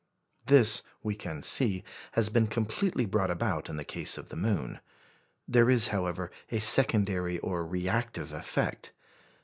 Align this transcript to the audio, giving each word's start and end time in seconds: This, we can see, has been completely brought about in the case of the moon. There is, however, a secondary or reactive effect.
This, 0.47 0.81
we 1.03 1.13
can 1.15 1.43
see, 1.43 1.83
has 2.13 2.29
been 2.29 2.47
completely 2.47 3.05
brought 3.05 3.29
about 3.29 3.69
in 3.69 3.77
the 3.77 3.83
case 3.85 4.17
of 4.17 4.29
the 4.29 4.35
moon. 4.35 4.79
There 5.47 5.69
is, 5.69 5.89
however, 5.89 6.31
a 6.49 6.59
secondary 6.59 7.37
or 7.37 7.63
reactive 7.63 8.33
effect. 8.33 8.93